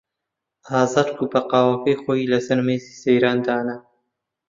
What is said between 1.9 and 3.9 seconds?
خۆی لەسەر مێزی سەیران دانا.